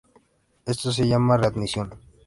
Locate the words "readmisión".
1.37-1.93